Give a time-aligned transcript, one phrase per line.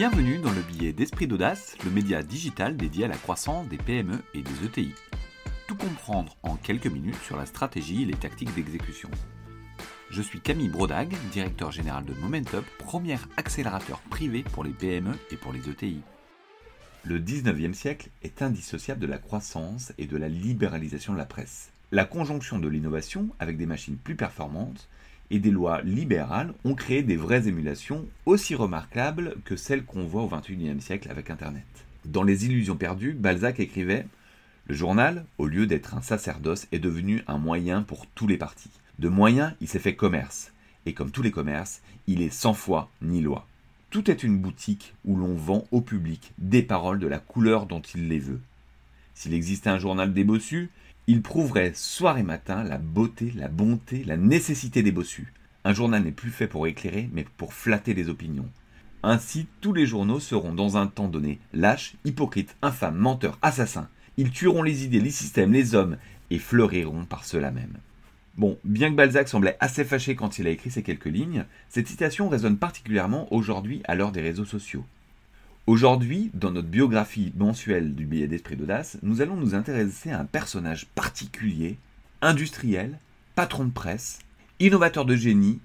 [0.00, 4.18] Bienvenue dans le billet d'Esprit d'Audace, le média digital dédié à la croissance des PME
[4.32, 4.94] et des ETI.
[5.68, 9.10] Tout comprendre en quelques minutes sur la stratégie et les tactiques d'exécution.
[10.08, 15.36] Je suis Camille Brodag, directeur général de Momentup, premier accélérateur privé pour les PME et
[15.36, 16.00] pour les ETI.
[17.04, 21.72] Le 19e siècle est indissociable de la croissance et de la libéralisation de la presse.
[21.92, 24.88] La conjonction de l'innovation avec des machines plus performantes
[25.30, 30.22] et des lois libérales ont créé des vraies émulations aussi remarquables que celles qu'on voit
[30.22, 31.64] au XXIe siècle avec Internet.
[32.04, 34.06] Dans Les Illusions perdues, Balzac écrivait
[34.66, 38.70] Le journal, au lieu d'être un sacerdoce, est devenu un moyen pour tous les partis.
[38.98, 40.52] De moyen, il s'est fait commerce.
[40.86, 43.46] Et comme tous les commerces, il est sans foi ni loi.
[43.90, 47.80] Tout est une boutique où l'on vend au public des paroles de la couleur dont
[47.80, 48.40] il les veut.
[49.20, 50.70] S'il existait un journal des bossus,
[51.06, 55.34] il prouverait soir et matin la beauté, la bonté, la nécessité des bossus.
[55.62, 58.48] Un journal n'est plus fait pour éclairer, mais pour flatter les opinions.
[59.02, 63.90] Ainsi, tous les journaux seront dans un temps donné lâches, hypocrites, infâmes, menteurs, assassins.
[64.16, 65.98] Ils tueront les idées, les systèmes, les hommes,
[66.30, 67.76] et fleuriront par cela même.
[68.38, 71.88] Bon, bien que Balzac semblait assez fâché quand il a écrit ces quelques lignes, cette
[71.88, 74.86] citation résonne particulièrement aujourd'hui à l'heure des réseaux sociaux.
[75.70, 80.24] Aujourd'hui, dans notre biographie mensuelle du billet d'esprit d'audace, nous allons nous intéresser à un
[80.24, 81.78] personnage particulier,
[82.22, 82.98] industriel,
[83.36, 84.18] patron de presse,
[84.58, 85.60] innovateur de génie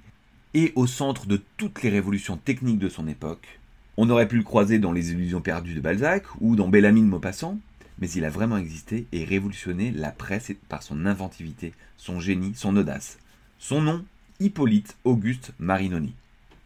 [0.53, 3.59] et au centre de toutes les révolutions techniques de son époque.
[3.97, 7.07] On aurait pu le croiser dans Les illusions perdues de Balzac ou dans Bellamy de
[7.07, 7.57] Maupassant,
[7.97, 12.77] mais il a vraiment existé et révolutionné la presse par son inventivité, son génie, son
[12.77, 13.17] audace.
[13.57, 14.05] Son nom,
[14.39, 16.13] Hippolyte Auguste Marinoni.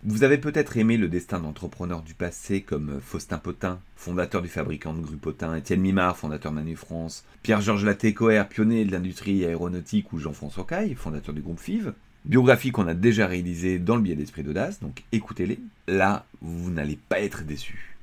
[0.05, 4.93] Vous avez peut-être aimé le destin d'entrepreneurs du passé comme Faustin Potin, fondateur du fabricant
[4.93, 10.17] de grues Potin, Étienne Mimard, fondateur Manu France, Pierre-Georges Latécoère, pionnier de l'industrie aéronautique, ou
[10.17, 11.91] Jean-François Caille, fondateur du groupe FIV.
[12.23, 15.59] Biographie qu'on a déjà réalisée dans le biais d'Esprit d'Audace, donc écoutez-les.
[15.89, 17.97] Là, vous n'allez pas être déçus.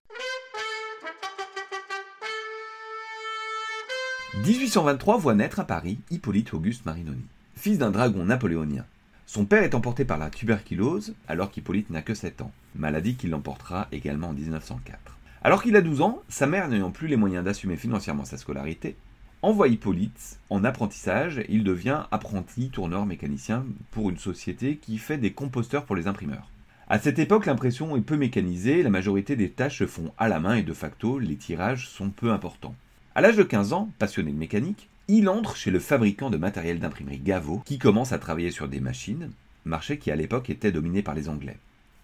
[4.44, 7.24] 1823 voit naître à Paris Hippolyte Auguste Marinoni,
[7.56, 8.84] fils d'un dragon napoléonien.
[9.28, 13.26] Son père est emporté par la tuberculose alors qu'Hippolyte n'a que 7 ans, maladie qui
[13.26, 15.18] l'emportera également en 1904.
[15.42, 18.96] Alors qu'il a 12 ans, sa mère n'ayant plus les moyens d'assumer financièrement sa scolarité,
[19.42, 25.32] envoie Hippolyte en apprentissage il devient apprenti tourneur mécanicien pour une société qui fait des
[25.32, 26.48] composteurs pour les imprimeurs.
[26.88, 30.38] À cette époque, l'impression est peu mécanisée, la majorité des tâches se font à la
[30.38, 32.76] main et de facto, les tirages sont peu importants.
[33.16, 36.80] À l'âge de 15 ans, passionné de mécanique, il entre chez le fabricant de matériel
[36.80, 39.30] d'imprimerie Gaveau, qui commence à travailler sur des machines,
[39.64, 41.58] marché qui à l'époque était dominé par les Anglais.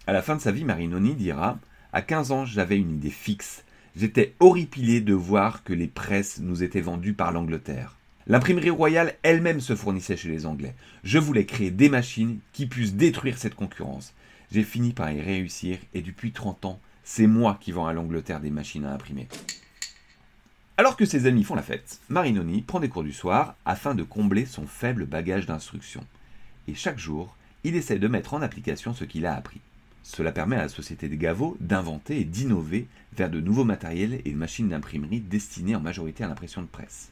[0.07, 1.59] À la fin de sa vie, Marinoni dira
[1.91, 3.63] À 15 ans, j'avais une idée fixe.
[3.95, 7.95] J'étais horripilé de voir que les presses nous étaient vendues par l'Angleterre.
[8.25, 10.75] L'imprimerie royale elle-même se fournissait chez les Anglais.
[11.03, 14.13] Je voulais créer des machines qui puissent détruire cette concurrence.
[14.51, 18.39] J'ai fini par y réussir et depuis 30 ans, c'est moi qui vends à l'Angleterre
[18.39, 19.27] des machines à imprimer.
[20.75, 24.01] Alors que ses amis font la fête, Marinoni prend des cours du soir afin de
[24.01, 26.03] combler son faible bagage d'instruction.
[26.67, 29.61] Et chaque jour, il essaie de mettre en application ce qu'il a appris.
[30.01, 34.33] Cela permet à la société des Gaveau d'inventer et d'innover vers de nouveaux matériels et
[34.33, 37.11] machines d'imprimerie destinés en majorité à l'impression de presse.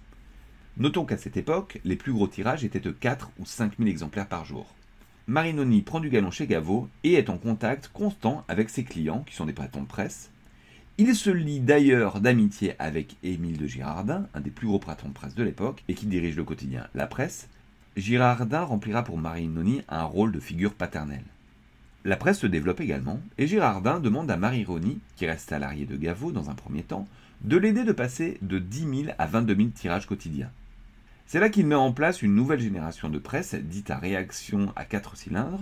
[0.77, 4.27] Notons qu'à cette époque, les plus gros tirages étaient de 4 ou 5 000 exemplaires
[4.27, 4.73] par jour.
[5.27, 9.35] Marinoni prend du galon chez Gaveau et est en contact constant avec ses clients, qui
[9.35, 10.31] sont des patrons de presse,
[10.97, 15.13] il se lie d'ailleurs d'amitié avec Émile de Girardin, un des plus gros patrons de
[15.13, 17.47] presse de l'époque, et qui dirige le quotidien La Presse.
[17.95, 21.23] Girardin remplira pour Marinoni un rôle de figure paternelle.
[22.03, 26.31] La presse se développe également, et Girardin demande à Marinoni, qui reste salarié de Gaveau
[26.31, 27.07] dans un premier temps,
[27.41, 30.51] de l'aider de passer de 10 000 à 22 000 tirages quotidiens.
[31.25, 34.83] C'est là qu'il met en place une nouvelle génération de presse, dite à réaction à
[34.83, 35.61] 4 cylindres.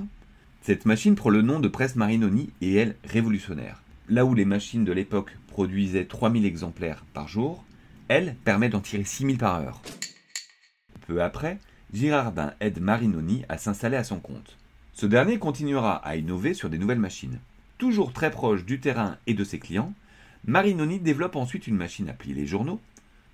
[0.63, 4.83] Cette machine prend le nom de presse Marinoni et est révolutionnaire là où les machines
[4.83, 7.63] de l'époque produisaient 3000 exemplaires par jour,
[8.07, 9.81] elle permet d'en tirer 6000 par heure.
[11.07, 11.59] Peu après,
[11.93, 14.57] Girardin aide Marinoni à s'installer à son compte.
[14.93, 17.39] Ce dernier continuera à innover sur des nouvelles machines.
[17.77, 19.93] Toujours très proche du terrain et de ses clients,
[20.45, 22.81] Marinoni développe ensuite une machine à plier les journaux,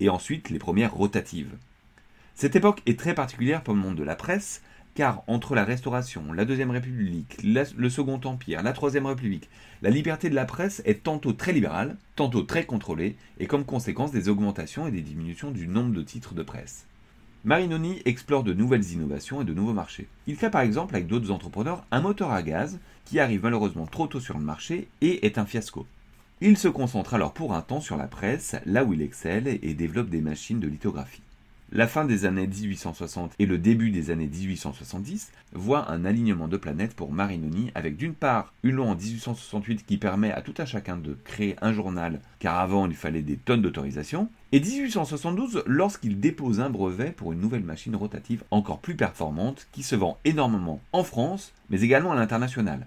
[0.00, 1.56] et ensuite les premières rotatives.
[2.34, 4.62] Cette époque est très particulière pour le monde de la presse,
[4.96, 9.50] car entre la Restauration, la Deuxième République, le Second Empire, la Troisième République,
[9.82, 14.10] la liberté de la presse est tantôt très libérale, tantôt très contrôlée, et comme conséquence
[14.10, 16.86] des augmentations et des diminutions du nombre de titres de presse.
[17.44, 20.08] Marinoni explore de nouvelles innovations et de nouveaux marchés.
[20.26, 24.06] Il crée par exemple avec d'autres entrepreneurs un moteur à gaz qui arrive malheureusement trop
[24.06, 25.86] tôt sur le marché et est un fiasco.
[26.40, 29.74] Il se concentre alors pour un temps sur la presse, là où il excelle, et
[29.74, 31.22] développe des machines de lithographie.
[31.72, 36.56] La fin des années 1860 et le début des années 1870 voient un alignement de
[36.56, 40.64] planètes pour Marinoni avec d'une part une loi en 1868 qui permet à tout un
[40.64, 46.20] chacun de créer un journal car avant il fallait des tonnes d'autorisation et 1872 lorsqu'il
[46.20, 50.80] dépose un brevet pour une nouvelle machine rotative encore plus performante qui se vend énormément
[50.92, 52.86] en France mais également à l'international.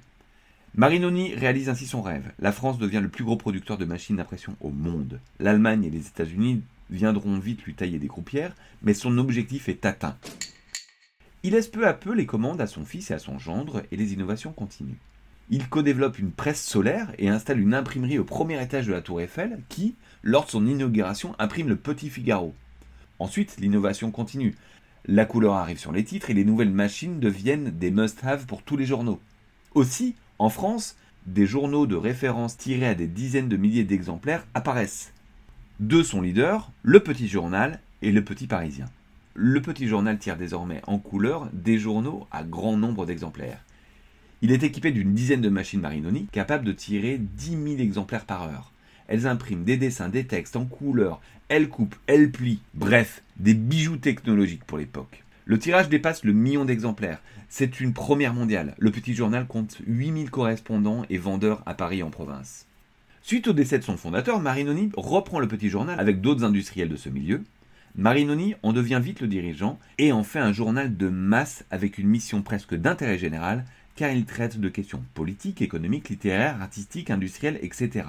[0.76, 2.32] Marinoni réalise ainsi son rêve.
[2.40, 5.20] La France devient le plus gros producteur de machines d'impression au monde.
[5.40, 10.18] L'Allemagne et les États-Unis viendront vite lui tailler des croupières, mais son objectif est atteint.
[11.44, 13.96] Il laisse peu à peu les commandes à son fils et à son gendre, et
[13.96, 14.98] les innovations continuent.
[15.50, 19.22] Il co-développe une presse solaire et installe une imprimerie au premier étage de la Tour
[19.22, 22.54] Eiffel qui, lors de son inauguration, imprime le Petit Figaro.
[23.18, 24.56] Ensuite, l'innovation continue.
[25.06, 28.78] La couleur arrive sur les titres et les nouvelles machines deviennent des must-have pour tous
[28.78, 29.20] les journaux.
[29.74, 35.14] Aussi, en France, des journaux de référence tirés à des dizaines de milliers d'exemplaires apparaissent.
[35.80, 38.88] Deux sont leaders, le Petit Journal et le Petit Parisien.
[39.34, 43.64] Le Petit Journal tire désormais en couleur des journaux à grand nombre d'exemplaires.
[44.42, 48.44] Il est équipé d'une dizaine de machines Marinoni capables de tirer 10 000 exemplaires par
[48.44, 48.74] heure.
[49.08, 53.96] Elles impriment des dessins, des textes en couleur, elles coupent, elles plient, bref, des bijoux
[53.96, 55.24] technologiques pour l'époque.
[55.46, 57.22] Le tirage dépasse le million d'exemplaires.
[57.48, 58.76] C'est une première mondiale.
[58.80, 62.66] Le petit journal compte 8000 correspondants et vendeurs à Paris en province.
[63.22, 66.96] Suite au décès de son fondateur, Marinoni reprend le petit journal avec d'autres industriels de
[66.96, 67.44] ce milieu.
[67.96, 72.08] Marinoni en devient vite le dirigeant et en fait un journal de masse avec une
[72.08, 78.06] mission presque d'intérêt général car il traite de questions politiques, économiques, littéraires, artistiques, industrielles, etc.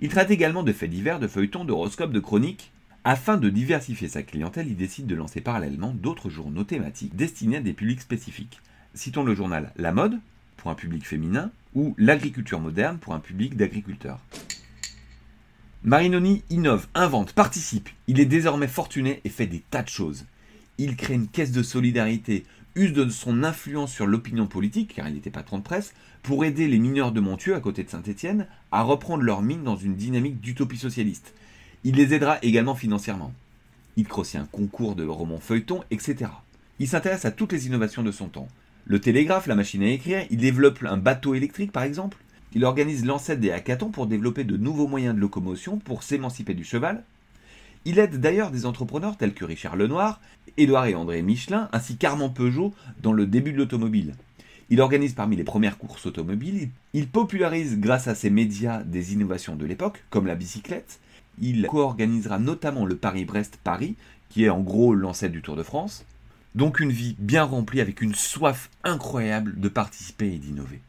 [0.00, 2.72] Il traite également de faits divers, de feuilletons, d'horoscopes, de chroniques.
[3.04, 7.60] Afin de diversifier sa clientèle, il décide de lancer parallèlement d'autres journaux thématiques destinés à
[7.60, 8.60] des publics spécifiques.
[8.94, 10.20] Citons le journal La Mode,
[10.56, 14.20] pour un public féminin, ou l'agriculture moderne pour un public d'agriculteurs.
[15.84, 17.88] Marinoni innove, invente, participe.
[18.06, 20.26] Il est désormais fortuné et fait des tas de choses.
[20.78, 22.44] Il crée une caisse de solidarité,
[22.76, 26.68] use de son influence sur l'opinion politique, car il était patron de presse, pour aider
[26.68, 30.40] les mineurs de Montieu, à côté de Saint-Étienne, à reprendre leur mine dans une dynamique
[30.40, 31.34] d'utopie socialiste.
[31.84, 33.32] Il les aidera également financièrement.
[33.96, 36.30] Il crée un concours de romans feuilletons, etc.
[36.78, 38.48] Il s'intéresse à toutes les innovations de son temps.
[38.84, 42.18] Le télégraphe, la machine à écrire, il développe un bateau électrique par exemple.
[42.54, 46.64] Il organise l'ancêtre des hackathons pour développer de nouveaux moyens de locomotion pour s'émanciper du
[46.64, 47.04] cheval.
[47.84, 50.20] Il aide d'ailleurs des entrepreneurs tels que Richard Lenoir,
[50.56, 54.14] Édouard et André Michelin, ainsi qu'Armand Peugeot dans le début de l'automobile.
[54.68, 59.56] Il organise parmi les premières courses automobiles, il popularise grâce à ses médias des innovations
[59.56, 61.00] de l'époque, comme la bicyclette.
[61.40, 63.96] Il co-organisera notamment le Paris-Brest-Paris,
[64.28, 66.04] qui est en gros l'ancêtre du Tour de France.
[66.54, 70.80] Donc une vie bien remplie avec une soif incroyable de participer et d'innover.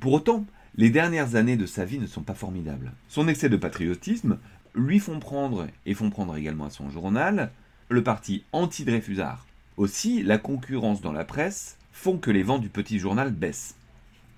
[0.00, 0.44] Pour autant,
[0.76, 2.92] les dernières années de sa vie ne sont pas formidables.
[3.08, 4.38] Son excès de patriotisme
[4.74, 7.50] lui font prendre, et font prendre également à son journal,
[7.88, 9.46] le parti anti-Dreyfusard.
[9.76, 13.74] Aussi, la concurrence dans la presse font que les ventes du petit journal baissent.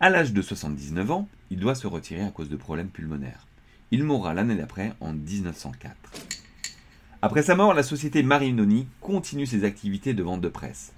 [0.01, 3.47] À l'âge de 79 ans, il doit se retirer à cause de problèmes pulmonaires.
[3.91, 5.95] Il mourra l'année d'après en 1904.
[7.21, 10.93] Après sa mort, la société Marinoni continue ses activités de vente de presse.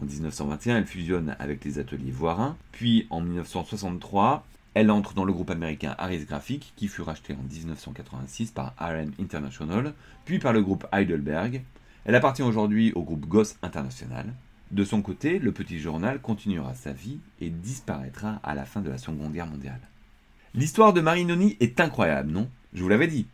[0.00, 5.34] En 1921, elle fusionne avec les ateliers Voirin, puis en 1963, elle entre dans le
[5.34, 9.92] groupe américain Harris Graphic, qui fut racheté en 1986 par RM International,
[10.24, 11.60] puis par le groupe Heidelberg.
[12.06, 14.32] Elle appartient aujourd'hui au groupe Goss International.
[14.70, 18.88] De son côté, le petit journal continuera sa vie et disparaîtra à la fin de
[18.88, 19.80] la Seconde Guerre mondiale.
[20.54, 22.48] L'histoire de Marinoni est incroyable, non?
[22.72, 23.26] Je vous l'avais dit.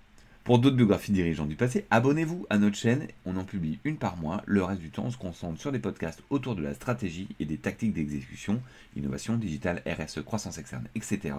[0.44, 3.06] Pour d'autres biographies dirigeants du passé, abonnez-vous à notre chaîne.
[3.26, 4.42] On en publie une par mois.
[4.44, 7.44] Le reste du temps, on se concentre sur des podcasts autour de la stratégie et
[7.44, 8.60] des tactiques d'exécution,
[8.96, 11.36] innovation digitale, RSE, croissance externe, etc.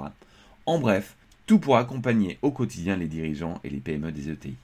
[0.66, 1.18] En bref,
[1.48, 4.56] tout pour accompagner au quotidien les dirigeants et les PME des ETI.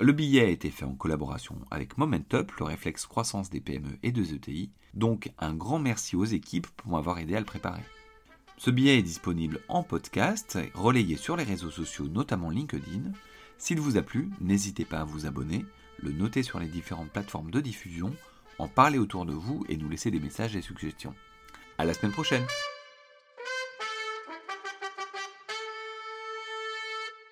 [0.00, 4.10] Le billet a été fait en collaboration avec Momentup, le réflexe croissance des PME et
[4.10, 4.68] des ETI.
[4.94, 7.84] Donc un grand merci aux équipes pour m'avoir aidé à le préparer.
[8.58, 13.12] Ce billet est disponible en podcast, relayé sur les réseaux sociaux, notamment LinkedIn.
[13.58, 15.64] S'il vous a plu, n'hésitez pas à vous abonner,
[16.02, 18.14] le noter sur les différentes plateformes de diffusion,
[18.58, 21.14] en parler autour de vous et nous laisser des messages et suggestions.
[21.78, 22.44] À la semaine prochaine!